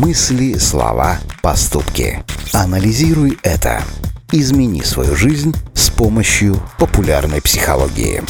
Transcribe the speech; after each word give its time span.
Мысли, 0.00 0.54
слова, 0.54 1.18
поступки. 1.42 2.24
Анализируй 2.54 3.38
это. 3.42 3.82
Измени 4.32 4.80
свою 4.80 5.14
жизнь 5.14 5.54
с 5.74 5.90
помощью 5.90 6.56
популярной 6.78 7.42
психологии. 7.42 8.22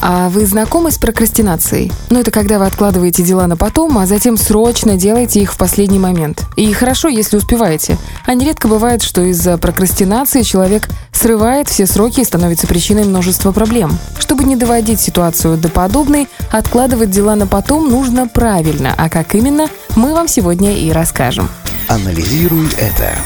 А 0.00 0.28
вы 0.28 0.46
знакомы 0.46 0.92
с 0.92 0.98
прокрастинацией? 0.98 1.90
Ну, 2.10 2.20
это 2.20 2.30
когда 2.30 2.60
вы 2.60 2.66
откладываете 2.66 3.24
дела 3.24 3.48
на 3.48 3.56
потом, 3.56 3.98
а 3.98 4.06
затем 4.06 4.36
срочно 4.36 4.96
делаете 4.96 5.40
их 5.40 5.52
в 5.52 5.58
последний 5.58 5.98
момент. 5.98 6.44
И 6.54 6.72
хорошо, 6.72 7.08
если 7.08 7.36
успеваете. 7.36 7.98
А 8.24 8.34
нередко 8.34 8.68
бывает, 8.68 9.02
что 9.02 9.22
из-за 9.22 9.58
прокрастинации 9.58 10.42
человек 10.42 10.88
срывает 11.26 11.68
все 11.68 11.86
сроки 11.86 12.20
и 12.20 12.24
становится 12.24 12.68
причиной 12.68 13.02
множества 13.02 13.50
проблем. 13.50 13.98
Чтобы 14.16 14.44
не 14.44 14.54
доводить 14.54 15.00
ситуацию 15.00 15.56
до 15.56 15.68
подобной, 15.68 16.28
откладывать 16.52 17.10
дела 17.10 17.34
на 17.34 17.48
потом 17.48 17.88
нужно 17.88 18.28
правильно. 18.28 18.94
А 18.96 19.08
как 19.08 19.34
именно, 19.34 19.66
мы 19.96 20.12
вам 20.12 20.28
сегодня 20.28 20.76
и 20.76 20.92
расскажем. 20.92 21.48
Анализируй 21.88 22.68
это. 22.78 23.18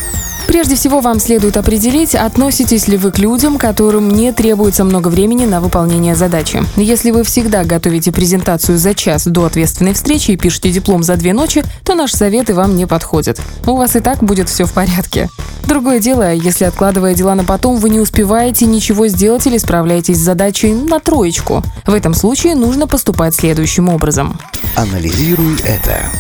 Прежде 0.50 0.74
всего, 0.74 0.98
вам 0.98 1.20
следует 1.20 1.56
определить, 1.56 2.16
относитесь 2.16 2.88
ли 2.88 2.96
вы 2.96 3.12
к 3.12 3.18
людям, 3.18 3.56
которым 3.56 4.08
не 4.08 4.32
требуется 4.32 4.82
много 4.82 5.06
времени 5.06 5.46
на 5.46 5.60
выполнение 5.60 6.16
задачи. 6.16 6.60
Если 6.74 7.12
вы 7.12 7.22
всегда 7.22 7.62
готовите 7.62 8.10
презентацию 8.10 8.77
за 8.77 8.92
час 8.92 9.27
до 9.27 9.44
ответственной 9.44 9.92
встречи 9.92 10.32
и 10.32 10.36
пишете 10.36 10.72
диплом 10.72 11.05
за 11.05 11.14
две 11.14 11.34
ночи, 11.34 11.62
то 11.84 11.94
наши 11.94 12.16
советы 12.16 12.52
вам 12.52 12.74
не 12.74 12.86
подходят. 12.86 13.41
У 13.64 13.77
вас 13.77 13.94
и 13.94 14.00
так 14.00 14.24
будет 14.24 14.48
все 14.48 14.64
в 14.64 14.72
порядке. 14.72 15.28
Другое 15.68 16.00
дело, 16.00 16.34
если 16.34 16.64
откладывая 16.64 17.14
дела 17.14 17.36
на 17.36 17.44
потом, 17.44 17.77
вы 17.77 17.88
не 17.88 18.00
успеваете 18.00 18.66
ничего 18.66 19.06
сделать 19.06 19.46
или 19.46 19.56
справляетесь 19.56 20.16
с 20.16 20.24
задачей 20.24 20.72
на 20.74 20.98
троечку. 20.98 21.62
В 21.86 21.94
этом 21.94 22.12
случае 22.12 22.56
нужно 22.56 22.88
поступать 22.88 23.36
следующим 23.36 23.88
образом. 23.88 24.36
Анализируй 24.74 25.60
это. 25.60 26.10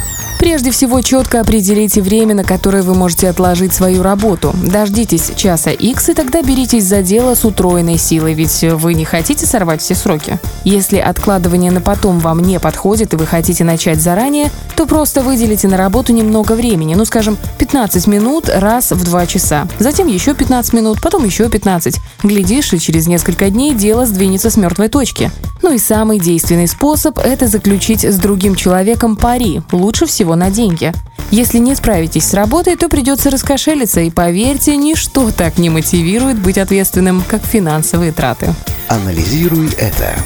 Прежде 0.40 0.70
всего, 0.70 1.02
четко 1.02 1.42
определите 1.42 2.00
время, 2.00 2.34
на 2.34 2.44
которое 2.44 2.82
вы 2.82 2.94
можете 2.94 3.28
отложить 3.28 3.74
свою 3.74 4.02
работу. 4.02 4.54
Дождитесь 4.64 5.32
часа 5.36 5.70
X 5.70 6.08
и 6.08 6.14
тогда 6.14 6.40
беритесь 6.42 6.84
за 6.84 7.02
дело 7.02 7.34
с 7.34 7.44
утроенной 7.44 7.98
силой, 7.98 8.32
ведь 8.32 8.64
вы 8.72 8.94
не 8.94 9.04
хотите 9.04 9.44
сорвать 9.44 9.82
все 9.82 9.94
сроки. 9.94 10.38
Если 10.64 10.96
откладывание 10.96 11.70
на 11.70 11.82
потом 11.82 12.20
вам 12.20 12.40
не 12.40 12.58
подходит 12.58 13.12
и 13.12 13.16
вы 13.16 13.26
хотите 13.26 13.64
начать 13.64 14.00
заранее, 14.00 14.50
то 14.76 14.86
просто 14.86 15.20
выделите 15.20 15.68
на 15.68 15.76
работу 15.76 16.14
немного 16.14 16.52
времени, 16.52 16.94
ну 16.94 17.04
скажем, 17.04 17.36
15 17.58 18.06
минут 18.06 18.48
раз 18.48 18.92
в 18.92 19.04
2 19.04 19.26
часа. 19.26 19.68
Затем 19.78 20.06
еще 20.06 20.32
15 20.32 20.72
минут, 20.72 21.02
потом 21.02 21.22
еще 21.26 21.50
15. 21.50 22.00
Глядишь, 22.22 22.72
и 22.72 22.80
через 22.80 23.06
несколько 23.06 23.50
дней 23.50 23.74
дело 23.74 24.06
сдвинется 24.06 24.48
с 24.48 24.56
мертвой 24.56 24.88
точки. 24.88 25.30
Ну 25.62 25.74
и 25.74 25.78
самый 25.78 26.18
действенный 26.18 26.66
способ– 26.66 27.18
это 27.22 27.46
заключить 27.46 28.04
с 28.04 28.16
другим 28.16 28.54
человеком 28.54 29.16
пари, 29.16 29.60
лучше 29.70 30.06
всего 30.06 30.29
на 30.34 30.50
деньги. 30.50 30.92
Если 31.30 31.58
не 31.58 31.74
справитесь 31.74 32.24
с 32.24 32.34
работой, 32.34 32.76
то 32.76 32.88
придется 32.88 33.30
раскошелиться, 33.30 34.00
и 34.00 34.10
поверьте, 34.10 34.76
ничто 34.76 35.30
так 35.30 35.58
не 35.58 35.70
мотивирует 35.70 36.38
быть 36.38 36.58
ответственным, 36.58 37.22
как 37.28 37.44
финансовые 37.44 38.12
траты. 38.12 38.52
Анализируй 38.88 39.68
это. 39.78 40.16